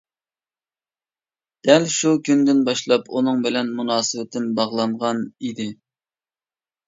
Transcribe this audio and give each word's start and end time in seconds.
دەل 1.69 1.83
شۇ 1.95 2.13
كۈندىن 2.29 2.63
باشلاپ، 2.69 3.05
ئۇنىڭ 3.17 3.43
بىلەن 3.47 3.69
مۇناسىۋىتىم 3.81 4.47
باغلانغان 4.61 5.21
ئىدى. 5.45 5.69